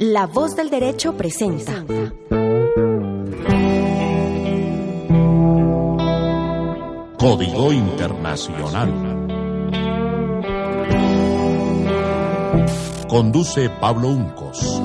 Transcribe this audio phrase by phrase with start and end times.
[0.00, 1.84] La voz del derecho presenta.
[7.18, 9.26] Código Internacional.
[13.08, 14.80] Conduce Pablo Uncos.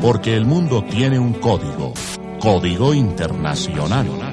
[0.00, 1.92] Porque el mundo tiene un código.
[2.40, 4.23] Código Internacional.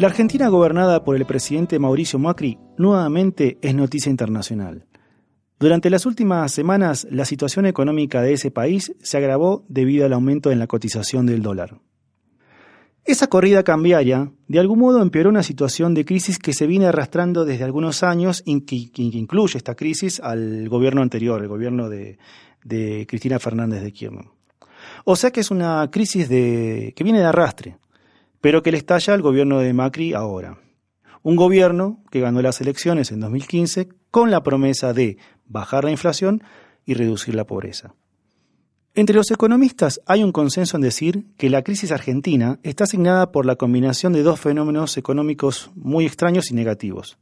[0.00, 4.86] La Argentina gobernada por el presidente Mauricio Macri nuevamente es noticia internacional.
[5.58, 10.50] Durante las últimas semanas, la situación económica de ese país se agravó debido al aumento
[10.50, 11.82] en la cotización del dólar.
[13.04, 17.44] Esa corrida cambiaria, de algún modo, empeoró una situación de crisis que se viene arrastrando
[17.44, 22.16] desde algunos años y que, incluye esta crisis al gobierno anterior, el gobierno de,
[23.06, 24.24] Cristina Fernández de Kirchner.
[25.04, 27.76] O sea que es una crisis que viene de arrastre
[28.40, 30.58] pero que le estalla al gobierno de Macri ahora.
[31.22, 36.42] Un gobierno que ganó las elecciones en 2015 con la promesa de bajar la inflación
[36.86, 37.94] y reducir la pobreza.
[38.94, 43.46] Entre los economistas hay un consenso en decir que la crisis argentina está asignada por
[43.46, 47.18] la combinación de dos fenómenos económicos muy extraños y negativos.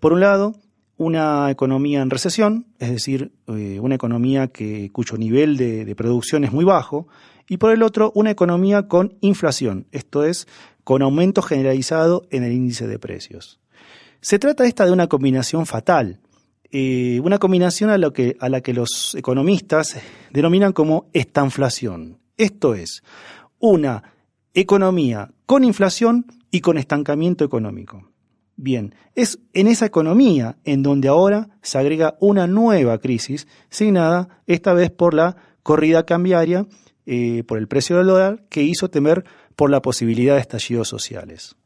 [0.00, 0.54] Por un lado,
[0.96, 6.52] una economía en recesión, es decir, eh, una economía que, cuyo nivel de producción es
[6.52, 7.08] muy bajo,
[7.52, 10.48] y por el otro una economía con inflación, esto es,
[10.84, 13.60] con aumento generalizado en el índice de precios.
[14.22, 16.18] Se trata esta de una combinación fatal,
[16.70, 19.98] eh, una combinación a, que, a la que los economistas
[20.30, 23.02] denominan como estanflación, esto es,
[23.58, 24.02] una
[24.54, 28.08] economía con inflación y con estancamiento económico.
[28.56, 34.72] Bien, es en esa economía en donde ahora se agrega una nueva crisis, signada esta
[34.72, 36.66] vez por la corrida cambiaria
[37.06, 39.24] eh, por el precio del dólar que hizo temer
[39.56, 41.56] por la posibilidad de estallidos sociales.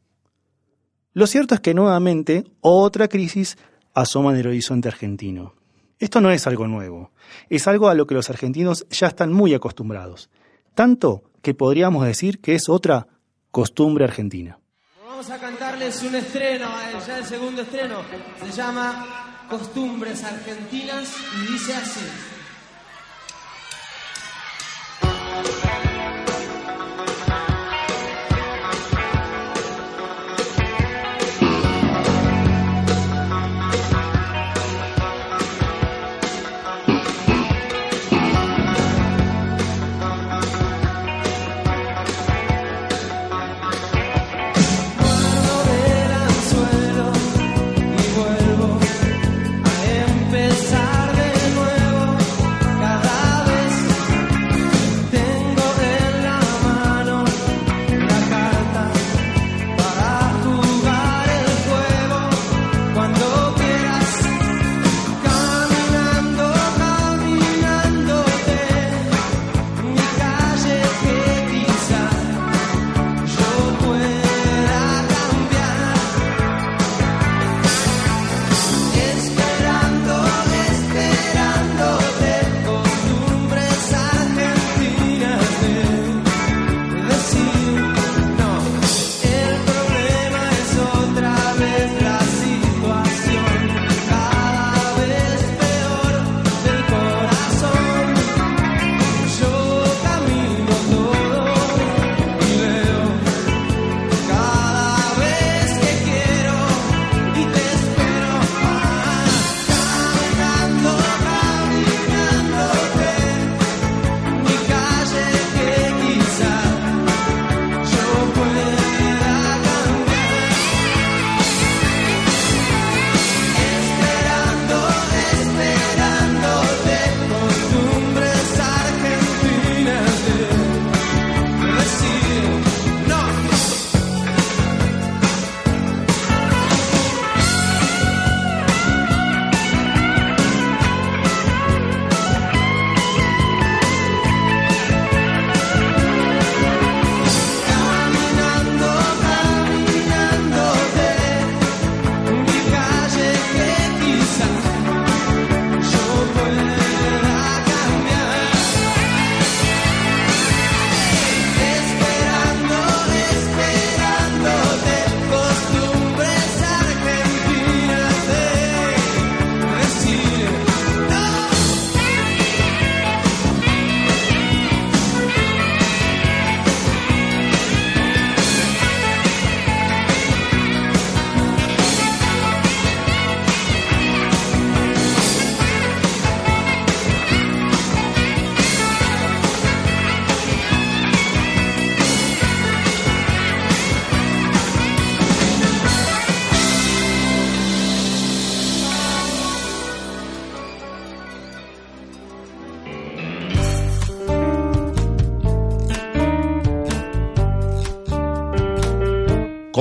[1.13, 3.57] Lo cierto es que nuevamente otra crisis
[3.93, 5.55] asoma en el horizonte argentino.
[5.99, 7.11] Esto no es algo nuevo,
[7.49, 10.29] es algo a lo que los argentinos ya están muy acostumbrados,
[10.75, 13.07] tanto que podríamos decir que es otra
[13.49, 14.59] costumbre argentina.
[15.07, 18.01] Vamos a cantarles un estreno, eh, ya el segundo estreno,
[18.43, 22.36] se llama Costumbres Argentinas y dice así.
[25.43, 25.96] Thank you.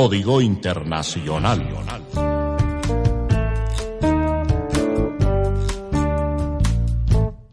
[0.07, 1.67] Código Internacional.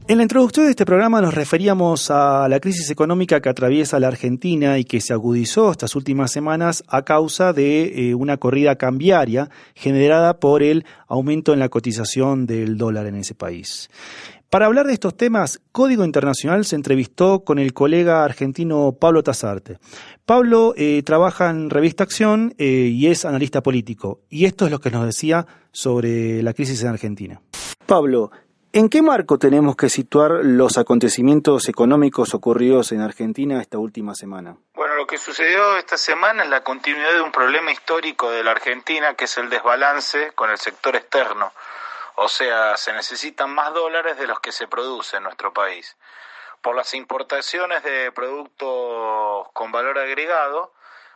[0.05, 4.09] En la introducción de este programa nos referíamos a la crisis económica que atraviesa la
[4.09, 9.49] Argentina y que se agudizó estas últimas semanas a causa de eh, una corrida cambiaria
[9.73, 13.89] generada por el aumento en la cotización del dólar en ese país.
[14.53, 19.79] Para hablar de estos temas, Código Internacional se entrevistó con el colega argentino Pablo Tazarte.
[20.27, 24.77] Pablo eh, trabaja en Revista Acción eh, y es analista político, y esto es lo
[24.77, 27.41] que nos decía sobre la crisis en Argentina.
[27.87, 28.29] Pablo,
[28.73, 34.57] ¿En qué marco tenemos que situar los acontecimientos económicos ocurridos en Argentina esta última semana?
[34.75, 38.51] Bueno, lo que sucedió esta semana es la continuidad de un problema histórico de la
[38.51, 41.51] Argentina, que es el desbalance con el sector externo.
[42.15, 45.97] O sea, se necesitan más dólares de los que se produce en nuestro país.
[46.61, 50.73] Por las importaciones de productos con valor agregado,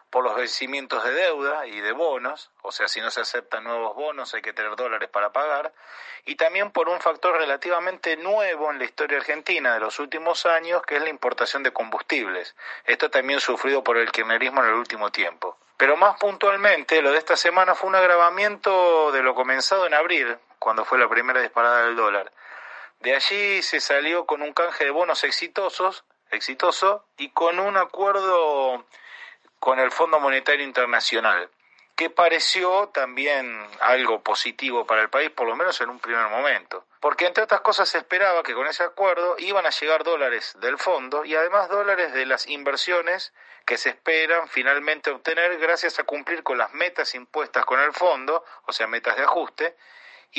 [0.10, 3.96] por los vencimientos de deuda y de bonos, o sea, si no se aceptan nuevos
[3.96, 5.74] bonos hay que tener dólares para pagar,
[6.26, 10.82] y también por un factor relativamente nuevo en la historia argentina de los últimos años,
[10.84, 12.56] que es la importación de combustibles.
[12.86, 15.58] Esto también sufrido por el kirchnerismo en el último tiempo.
[15.78, 20.38] Pero más puntualmente, lo de esta semana fue un agravamiento de lo comenzado en abril,
[20.60, 22.32] cuando fue la primera disparada del dólar.
[23.00, 28.86] De allí se salió con un canje de bonos exitosos, exitoso, y con un acuerdo
[29.60, 31.50] con el Fondo Monetario Internacional,
[31.96, 36.86] que pareció también algo positivo para el país, por lo menos en un primer momento.
[37.00, 40.78] Porque entre otras cosas se esperaba que con ese acuerdo iban a llegar dólares del
[40.78, 43.34] fondo y además dólares de las inversiones
[43.66, 48.44] que se esperan finalmente obtener gracias a cumplir con las metas impuestas con el fondo,
[48.66, 49.76] o sea, metas de ajuste,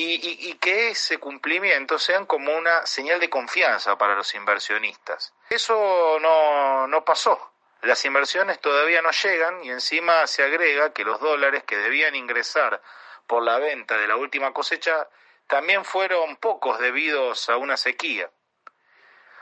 [0.01, 5.35] y, que ese cumplimiento sean como una señal de confianza para los inversionistas.
[5.51, 7.53] Eso no, no pasó.
[7.83, 12.81] Las inversiones todavía no llegan y encima se agrega que los dólares que debían ingresar
[13.27, 15.09] por la venta de la última cosecha
[15.47, 18.31] también fueron pocos debidos a una sequía.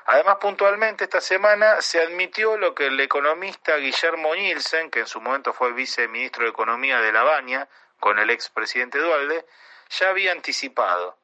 [0.09, 5.21] Además, puntualmente esta semana se admitió lo que el economista Guillermo Nielsen, que en su
[5.21, 7.69] momento fue viceministro de Economía de La Baña,
[7.99, 9.45] con el expresidente Dualde,
[9.91, 11.19] ya había anticipado.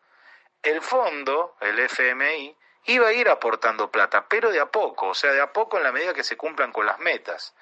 [0.63, 5.33] El fondo, el FMI, iba a ir aportando plata, pero de a poco, o sea,
[5.33, 7.55] de a poco en la medida que se cumplan con las metas.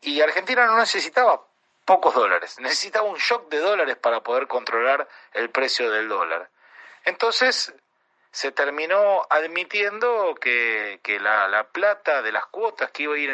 [0.00, 1.44] Y Argentina no necesitaba
[1.84, 6.48] pocos dólares, necesitaba un shock de dólares para poder controlar el precio del dólar.
[7.04, 7.74] Entonces
[8.30, 13.30] se terminó admitiendo que, que la, la, plata de las cuotas que iba a ir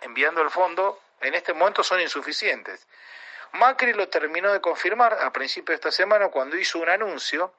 [0.00, 2.86] enviando el fondo en este momento son insuficientes.
[3.52, 7.54] Macri lo terminó de confirmar a principios de esta semana cuando hizo un anuncio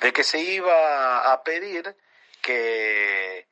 [0.00, 1.96] de que se iba a pedir
[2.40, 3.46] que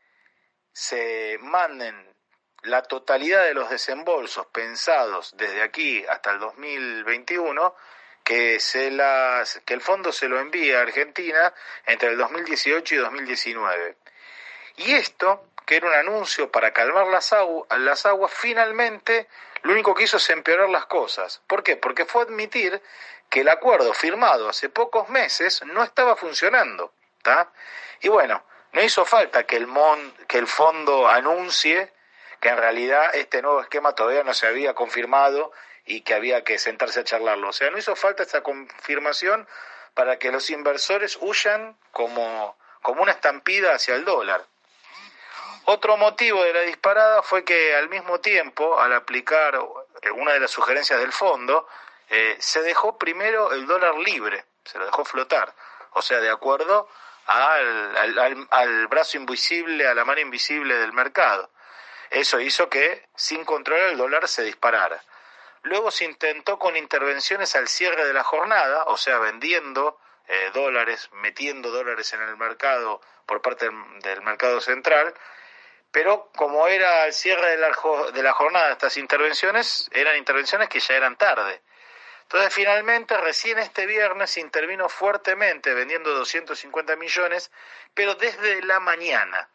[0.73, 2.15] se manden
[2.63, 7.75] la totalidad de los desembolsos pensados desde aquí hasta el 2021
[8.25, 11.53] que se las que el fondo se lo envíe a Argentina
[11.85, 13.97] entre el 2018 y 2019.
[14.77, 17.35] Y esto, que era un anuncio para calmar las,
[17.79, 19.29] las aguas, finalmente
[19.65, 21.43] lo único que hizo es empeorar las cosas.
[21.47, 21.77] ¿Por qué?
[21.77, 22.81] Porque fue admitir
[23.31, 26.93] que el acuerdo firmado hace pocos meses no estaba funcionando.
[28.01, 29.67] Y bueno, no hizo falta que el,
[30.29, 31.93] que el fondo anuncie
[32.41, 35.51] que en realidad este nuevo esquema todavía no se había confirmado
[35.87, 37.49] y que había que sentarse a charlarlo.
[37.49, 39.49] O sea, no hizo falta esta confirmación
[39.95, 44.45] para que los inversores huyan como, como una estampida hacia el dólar.
[45.67, 49.59] Otro motivo de la disparada fue que al mismo tiempo, al aplicar
[50.15, 51.67] una de las sugerencias del fondo,
[52.11, 55.55] eh, se dejó primero el dólar libre, se lo dejó flotar,
[55.93, 56.89] o sea, de acuerdo
[57.27, 61.51] al, al, brazo invisible, a la mano invisible del mercado.
[62.11, 65.03] Eso hizo que, sin control, el dólar se disparara.
[65.63, 71.09] Luego se intentó con intervenciones al cierre de la jornada, o sea, vendiendo eh, dólares,
[71.13, 73.71] metiendo dólares en el mercado por parte
[74.03, 75.15] del, mercado central,
[75.95, 77.71] pero como era el cierre de la,
[78.13, 81.63] de la jornada estas intervenciones, eran intervenciones que ya eran tarde.
[82.23, 87.53] Entonces, finalmente, recién este viernes intervino fuertemente vendiendo 250 millones,
[87.95, 89.49] pero desde la mañana.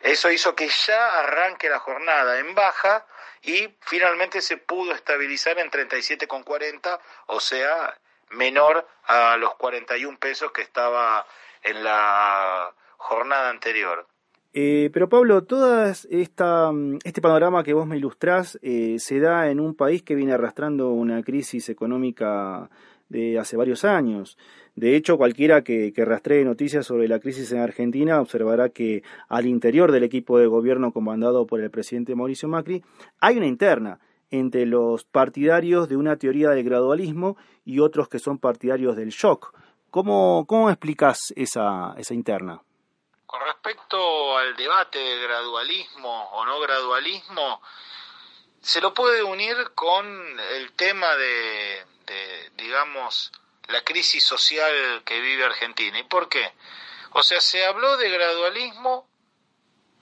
[0.00, 3.04] Eso hizo que ya arranque la jornada en baja
[3.42, 7.98] y finalmente se pudo estabilizar en 37,40, o sea,
[8.30, 11.26] menor a los 41 pesos que estaba
[11.62, 14.06] en la jornada anterior.
[14.58, 19.60] Eh, pero Pablo, todo mm, este panorama que vos me ilustrás eh, se da en
[19.60, 22.70] un país que viene arrastrando una crisis económica
[23.10, 24.38] de hace varios años.
[24.74, 29.44] De hecho, cualquiera que, que rastree noticias sobre la crisis en Argentina observará que al
[29.44, 32.82] interior del equipo de gobierno comandado por el presidente Mauricio Macri
[33.20, 37.36] hay una interna entre los partidarios de una teoría del gradualismo
[37.66, 39.54] y otros que son partidarios del shock.
[39.90, 42.62] ¿Cómo, cómo explicas esa, esa interna?
[43.26, 47.60] Con respecto al debate de gradualismo o no gradualismo,
[48.60, 53.32] se lo puede unir con el tema de, de digamos,
[53.68, 55.98] la crisis social que vive Argentina.
[55.98, 56.52] ¿Y por qué?
[57.12, 59.08] O sea, se habló de gradualismo,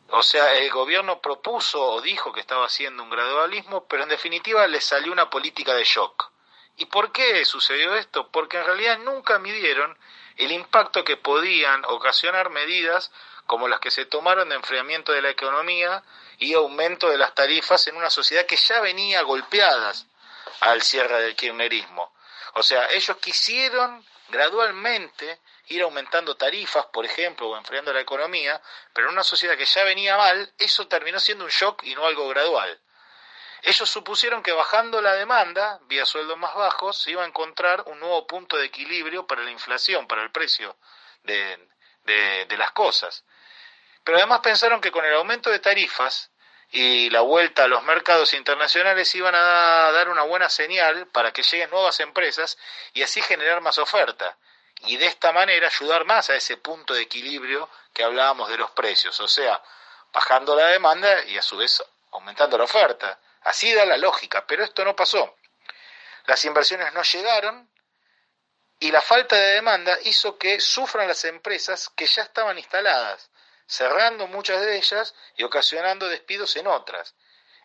[0.09, 4.67] o sea, el gobierno propuso o dijo que estaba haciendo un gradualismo, pero en definitiva
[4.67, 6.31] le salió una política de shock.
[6.77, 8.31] ¿Y por qué sucedió esto?
[8.31, 9.97] Porque en realidad nunca midieron
[10.37, 13.13] el impacto que podían ocasionar medidas
[13.47, 16.03] como las que se tomaron de enfriamiento de la economía
[16.39, 20.07] y aumento de las tarifas en una sociedad que ya venía golpeadas
[20.61, 22.13] al cierre del kirchnerismo.
[22.55, 28.61] O sea, ellos quisieron gradualmente ir aumentando tarifas, por ejemplo, o enfriando la economía,
[28.93, 32.07] pero en una sociedad que ya venía mal, eso terminó siendo un shock y no
[32.07, 32.81] algo gradual.
[33.65, 37.99] Ellos supusieron que bajando la demanda, vía sueldos más bajos, se iba a encontrar un
[37.99, 40.77] nuevo punto de equilibrio para la inflación, para el precio
[41.23, 41.59] de,
[42.59, 43.25] las cosas.
[44.05, 46.31] Pero además pensaron que con el aumento de tarifas
[46.71, 51.43] y la vuelta a los mercados internacionales iban a dar una buena señal para que
[51.43, 52.59] lleguen nuevas empresas
[52.93, 54.37] y así generar más oferta
[54.87, 58.71] y de esta manera ayudar más a ese punto de equilibrio que hablábamos de los
[58.73, 59.63] precios, o sea,
[60.13, 63.19] bajando la demanda y a su vez aumentando la oferta.
[63.45, 65.37] Así da la lógica, pero esto no pasó.
[66.27, 67.71] Las inversiones no llegaron
[68.81, 73.31] y la falta de demanda hizo que sufran las empresas que ya estaban instaladas
[73.67, 77.15] cerrando muchas de ellas y ocasionando despidos en otras.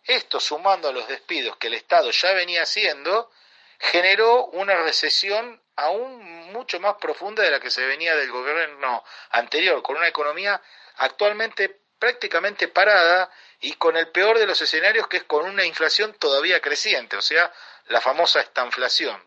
[0.03, 3.31] Esto, sumando a los despidos que el Estado ya venía haciendo,
[3.79, 9.81] generó una recesión aún mucho más profunda de la que se venía del gobierno anterior,
[9.81, 10.61] con una economía
[10.97, 13.29] actualmente prácticamente parada
[13.59, 17.21] y con el peor de los escenarios que es con una inflación todavía creciente, o
[17.21, 17.51] sea,
[17.87, 19.21] la famosa estanflación.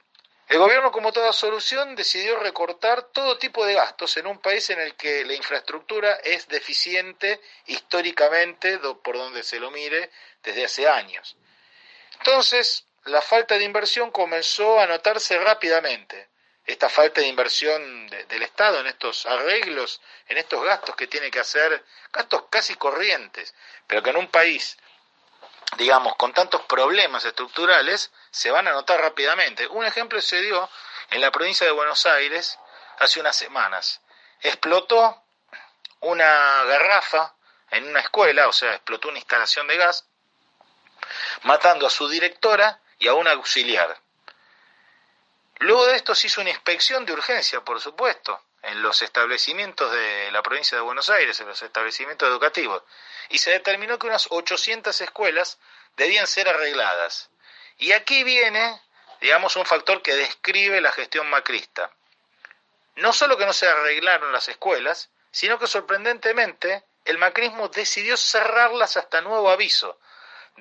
[0.49, 4.81] El gobierno, como toda solución, decidió recortar todo tipo de gastos en un país en
[4.81, 10.11] el que la infraestructura es deficiente históricamente, por donde se lo mire,
[10.43, 11.37] desde hace años.
[12.19, 16.29] Entonces, la falta de inversión comenzó a notarse rápidamente.
[16.65, 21.41] Esta falta de inversión del Estado en estos arreglos, en estos gastos que tiene que
[21.41, 23.55] hacer, gastos casi corrientes,
[23.87, 24.77] pero que en un país
[25.77, 29.67] digamos, con tantos problemas estructurales, se van a notar rápidamente.
[29.69, 30.69] Un ejemplo se dio
[31.11, 32.59] en la provincia de Buenos Aires
[32.99, 34.01] hace unas semanas.
[34.41, 35.23] Explotó
[36.01, 37.35] una garrafa
[37.71, 40.07] en una escuela, o sea, explotó una instalación de gas,
[41.43, 43.99] matando a su directora y a un auxiliar.
[45.63, 50.33] Luego de esto se hizo una inspección de urgencia, por supuesto, en los establecimientos de
[50.33, 52.83] la provincia de Buenos Aires, en los establecimientos educativos,
[53.29, 55.61] y se determinó que unas 800 escuelas
[55.97, 57.31] debían ser arregladas.
[57.79, 58.83] Y aquí viene,
[59.21, 61.93] digamos, un factor que describe la gestión macrista.
[62.97, 68.97] No solo que no se arreglaron las escuelas, sino que sorprendentemente el macrismo decidió cerrarlas
[68.97, 70.01] hasta nuevo aviso,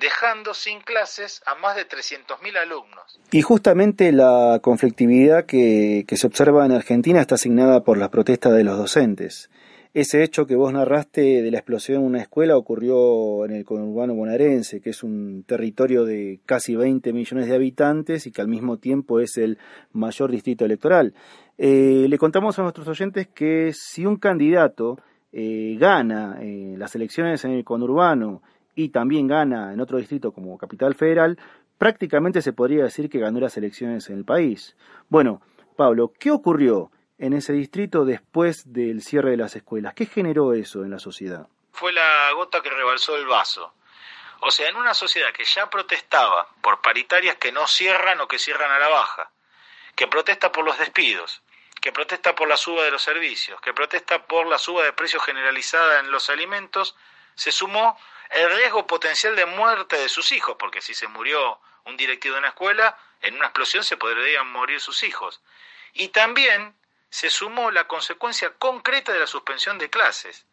[0.00, 3.20] dejando sin clases a más de 300.000 alumnos.
[3.30, 8.64] Y justamente la conflictividad que, se observa en Argentina está asignada por las protestas de
[8.64, 9.50] los docentes.
[9.94, 14.14] Ese hecho que vos narraste de la explosión en una escuela ocurrió en el conurbano
[14.14, 18.78] bonaerense, que es un territorio de casi 20 millones de habitantes y que al mismo
[18.78, 19.58] tiempo es el
[19.92, 21.12] mayor distrito electoral.
[21.58, 24.98] Eh, le contamos a nuestros oyentes que si un candidato
[25.30, 28.42] eh, gana eh, las elecciones en el conurbano
[28.74, 31.38] y también gana en otro distrito como Capital Federal,
[31.78, 34.76] prácticamente se podría decir que ganó las elecciones en el país.
[35.08, 35.42] Bueno,
[35.76, 39.94] Pablo, ¿qué ocurrió en ese distrito después del cierre de las escuelas?
[39.94, 41.48] ¿Qué generó eso en la sociedad?
[41.72, 43.74] Fue la gota que rebalsó el vaso.
[44.40, 48.38] O sea, en una sociedad que ya protestaba por paritarias que no cierran o que
[48.38, 49.30] cierran a la baja,
[49.94, 51.42] que protesta por los despidos,
[51.80, 55.22] que protesta por la suba de los servicios, que protesta por la suba de precios
[55.24, 56.96] generalizada en los alimentos,
[57.34, 57.96] se sumó
[58.32, 62.40] el riesgo potencial de muerte de sus hijos, porque si se murió un directivo de
[62.40, 65.42] una escuela, en una explosión se podrían morir sus hijos.
[65.92, 66.74] Y también
[67.10, 70.46] se sumó la consecuencia concreta de la suspensión de clases.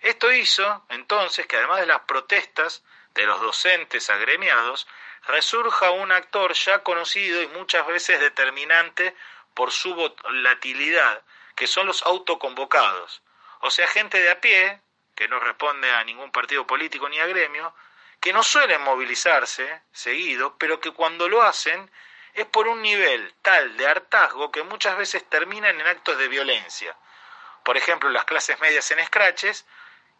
[0.00, 2.82] Esto hizo, entonces, que además de las protestas
[3.14, 4.88] de los docentes agremiados,
[5.26, 9.14] resurja un actor ya conocido y muchas veces determinante
[9.54, 11.22] por su volatilidad,
[11.54, 13.22] que son los autoconvocados,
[13.60, 14.80] o sea, gente de a pie,
[15.20, 17.74] que no responde a ningún partido político ni a gremio,
[18.22, 21.90] que no suelen movilizarse seguido, pero que cuando lo hacen
[22.32, 26.96] es por un nivel tal de hartazgo que muchas veces terminan en actos de violencia.
[27.66, 29.66] Por ejemplo, las clases medias en escraches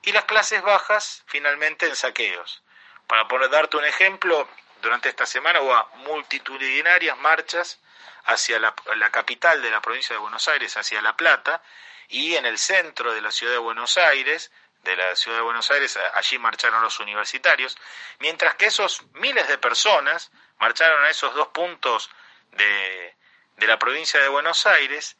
[0.02, 2.62] y las clases bajas finalmente en saqueos.
[3.06, 4.46] Para poner, darte un ejemplo
[4.82, 7.80] durante esta semana hubo multitudinarias marchas
[8.26, 8.74] hacia la,
[9.10, 11.62] capital de la provincia de Buenos Aires, hacia La Plata,
[12.10, 15.70] y en el centro de la ciudad de Buenos Aires, de la ciudad de Buenos
[15.70, 17.76] Aires, allí marcharon los universitarios,
[18.18, 22.10] mientras que esos miles de personas marcharon a esos dos puntos
[22.52, 23.14] de,
[23.56, 25.16] de la provincia de Buenos Aires,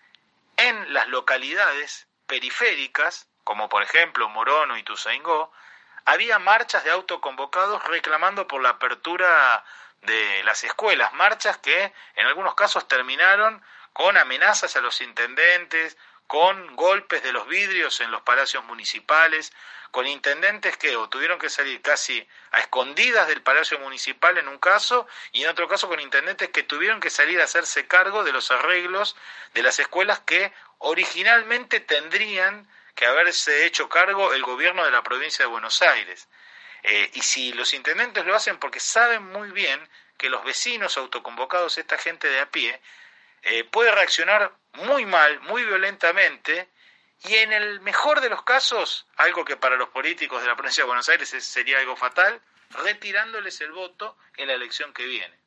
[0.56, 5.52] en las localidades periféricas, como por ejemplo Morono y Tuzaingó,
[6.04, 9.64] había marchas de autoconvocados reclamando por la apertura
[10.02, 13.62] de las escuelas, marchas que en algunos casos terminaron
[13.92, 15.96] con amenazas a los intendentes,
[16.30, 19.52] con golpes de los vidrios en los palacios municipales,
[19.90, 24.58] con intendentes que o tuvieron que salir casi a escondidas del palacio municipal en un
[24.58, 28.30] caso y en otro caso con intendentes que tuvieron que salir a hacerse cargo de
[28.30, 29.16] los arreglos
[29.54, 35.44] de las escuelas que originalmente tendrían que haberse hecho cargo el gobierno de la provincia
[35.44, 36.28] de Buenos Aires.
[36.84, 39.80] Eh, y si los intendentes lo hacen porque saben muy bien
[40.16, 42.80] que los vecinos autoconvocados, esta gente de a pie,
[43.42, 46.68] eh, puede reaccionar muy mal, muy violentamente,
[47.28, 50.84] y en el mejor de los casos, algo que para los políticos de la provincia
[50.84, 52.40] de Buenos Aires sería algo fatal,
[52.70, 55.40] retirándoles el voto en la elección que viene.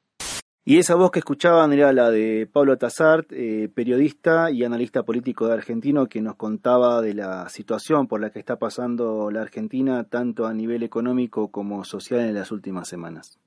[0.65, 5.48] Y esa voz que escuchaban era la de Pablo Tassart, eh, periodista y analista político
[5.48, 10.06] de argentino, que nos contaba de la situación por la que está pasando la Argentina,
[10.06, 13.39] tanto a nivel económico como social en las últimas semanas.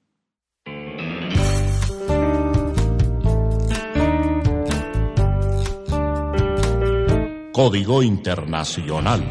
[7.57, 9.25] Código Internacional.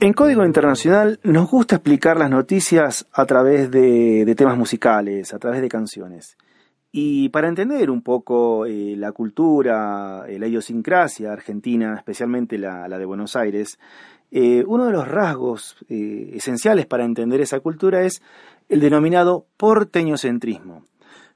[0.00, 5.40] En Código Internacional nos gusta explicar las noticias a través de, de temas musicales, a
[5.40, 6.36] través de canciones.
[6.96, 13.04] Y para entender un poco eh, la cultura, eh, la idiosincrasia argentina, especialmente la, de
[13.04, 13.80] Buenos Aires,
[14.30, 18.22] eh, uno de los rasgos esenciales para entender esa cultura es
[18.68, 20.84] el denominado porteñocentrismo.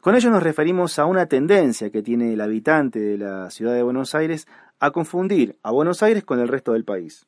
[0.00, 3.82] Con ello nos referimos a una tendencia que tiene el habitante de la ciudad de
[3.82, 4.46] Buenos Aires
[4.78, 7.26] a confundir a Buenos Aires con el resto del país.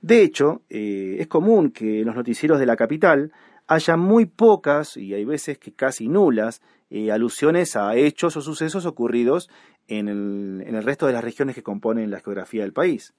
[0.00, 3.30] De hecho, es común que los noticieros de la capital
[3.72, 8.84] haya muy pocas, y hay veces que casi nulas, eh, alusiones a hechos o sucesos
[8.84, 9.48] ocurridos
[9.88, 13.14] en el, resto de las regiones que componen la geografía del país.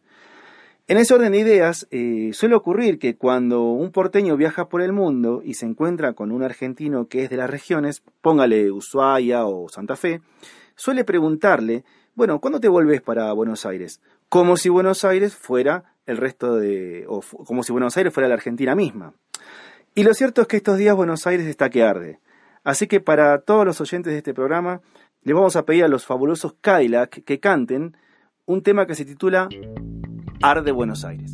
[0.87, 4.91] En ese orden de ideas, eh, suele ocurrir que cuando un porteño viaja por el
[4.91, 9.69] mundo y se encuentra con un argentino que es de las regiones, póngale Ushuaia o
[9.69, 10.21] Santa Fe,
[10.75, 11.83] suele preguntarle,
[12.15, 14.01] bueno, ¿cuándo te volvés para Buenos Aires?
[14.29, 18.35] Como si Buenos Aires fuera el resto de, o como si Buenos Aires fuera la
[18.35, 19.13] Argentina misma.
[19.95, 22.19] Y lo cierto es que estos días Buenos Aires está que arde.
[22.63, 24.81] Así que para todos los oyentes de este programa,
[25.21, 27.95] les vamos a pedir a los fabulosos Cadillac que canten
[28.45, 29.49] un tema que se titula
[30.41, 31.31] Arde Buenos Aires.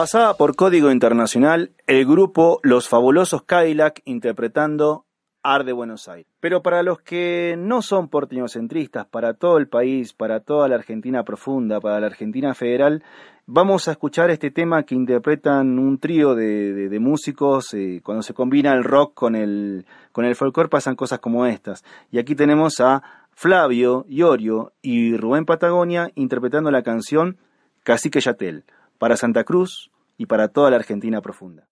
[0.00, 5.04] Pasaba por Código Internacional el grupo Los Fabulosos Cadillac interpretando
[5.42, 6.26] Arde Buenos Aires.
[6.40, 11.22] Pero para los que no son porteñocentristas, para todo el país, para toda la Argentina
[11.22, 13.04] profunda, para la Argentina federal,
[13.44, 17.74] vamos a escuchar este tema que interpretan un trío de, músicos.
[17.74, 21.84] Eh, cuando se combina el rock con el, con el folclore pasan cosas como estas.
[22.10, 27.36] Y aquí tenemos a Flavio, Iorio y Rubén Patagonia interpretando la canción
[27.82, 28.64] Cacique Yatel
[29.00, 31.66] para Santa Cruz y para toda la Argentina profunda.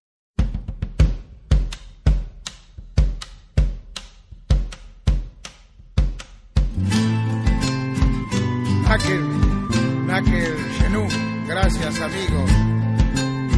[8.83, 11.07] Nakel, Nakel Genú,
[11.47, 12.45] gracias amigo.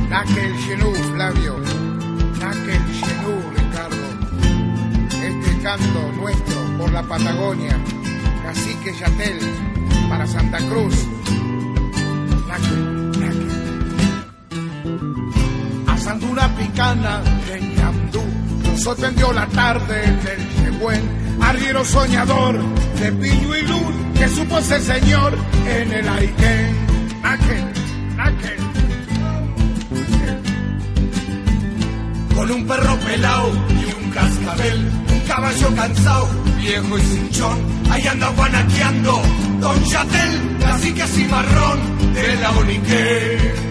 [0.09, 1.57] Nakel Genú, Flavio.
[2.41, 4.05] Nakel Genú, Ricardo.
[5.23, 7.79] Este canto nuestro por la Patagonia.
[8.43, 9.39] Cacique Yatel,
[10.09, 11.07] para Santa Cruz.
[12.49, 12.90] Nakel.
[15.87, 18.23] Asando una picana de ñandú,
[18.63, 20.01] nos sorprendió la tarde
[20.63, 21.01] del buen
[21.41, 22.59] arriero soñador
[22.99, 26.75] de piño y luz que supo ser señor en el Aitén.
[27.23, 27.65] Aquel,
[28.19, 28.61] aquel.
[32.35, 37.57] Con un perro pelao y un cascabel, un caballo cansado, viejo y cinchón,
[37.91, 39.21] ahí anda guanaqueando
[39.59, 41.79] Don Chatel, cacique así marrón
[42.13, 43.70] de la Onique.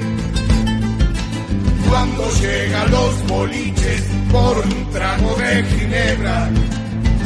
[1.90, 6.48] Cuando llega los boliches por un trago de ginebra,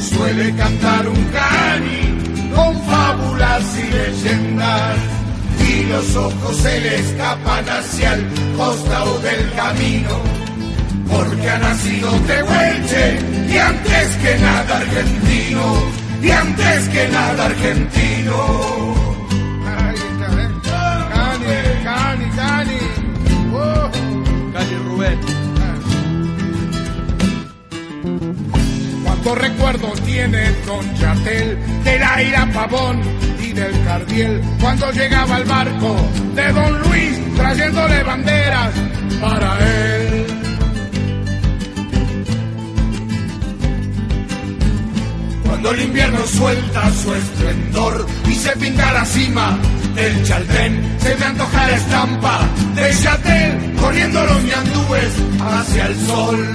[0.01, 4.97] suele cantar un cani con fábulas y leyendas
[5.69, 10.45] y los ojos se le escapan hacia el costado del camino
[11.11, 13.19] porque ha nacido Tehuelche
[13.53, 15.75] y antes que nada argentino
[16.23, 19.04] y antes que nada argentino
[25.05, 25.45] Cani Rubén
[29.05, 33.01] Cuánto recuerdo tiene Don Chatel de la ira Pavón
[33.41, 35.97] y del Cardiel cuando llegaba el barco
[36.35, 38.75] de Don Luis trayéndole banderas
[39.21, 40.27] para él.
[45.47, 49.59] Cuando el invierno suelta su esplendor y se pinta la cima
[49.95, 52.41] del chaldén, se me antoja la estampa
[52.75, 56.47] de Chatel corriendo los ñandúes hacia el sol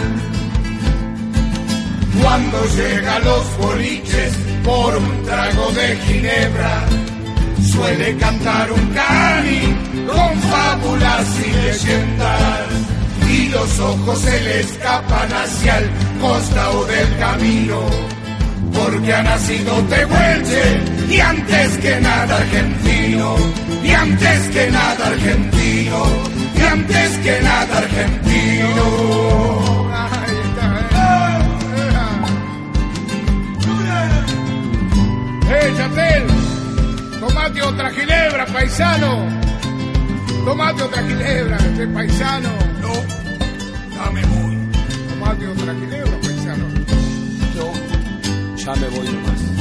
[2.21, 6.85] cuando llega los boliches por un trago de ginebra.
[7.71, 9.61] Suele cantar un cani
[10.07, 12.89] con fábulas y leyendas
[13.29, 18.18] y los ojos se le escapan hacia el costado del camino
[18.73, 20.63] porque ha nacido Tehuelche
[21.09, 23.35] y antes que nada argentino
[23.83, 26.05] y antes que nada argentino
[26.55, 29.29] y antes que nada argentino
[35.51, 36.27] ¡Eh, Chatel!
[37.19, 39.27] Tomate otra ginebra, paisano.
[40.45, 42.49] Tomate otra ginebra, este paisano.
[42.81, 42.93] No,
[43.97, 44.57] dame voy.
[45.09, 46.28] Tomate otra ginebra,
[48.65, 49.58] ya me voy nomás.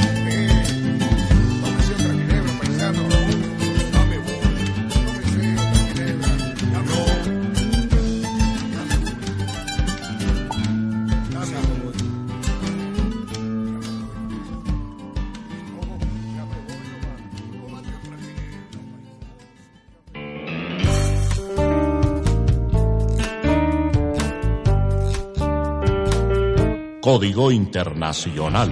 [27.11, 28.71] Código Internacional.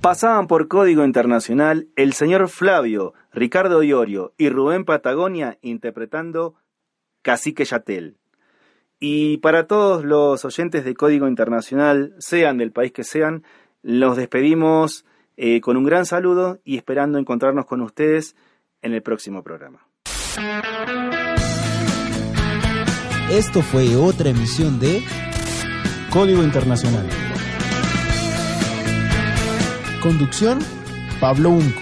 [0.00, 6.54] Pasaban por Código Internacional el señor Flavio, Ricardo Iorio y Rubén Patagonia interpretando
[7.22, 8.16] Cacique Yatel.
[9.00, 13.42] Y para todos los oyentes de Código Internacional, sean del país que sean,
[13.82, 15.04] los despedimos
[15.36, 18.36] eh, con un gran saludo y esperando encontrarnos con ustedes
[18.82, 19.88] en el próximo programa.
[23.30, 25.02] Esto fue otra emisión de
[26.10, 27.04] Código Internacional.
[30.00, 30.60] Conducción
[31.18, 31.80] Pablo Unco.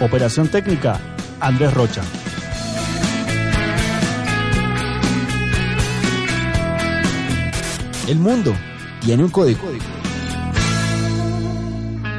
[0.00, 1.00] Operación técnica
[1.40, 2.02] Andrés Rocha.
[8.06, 8.54] El mundo
[9.00, 9.60] tiene un código.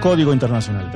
[0.01, 0.91] Código Internacional.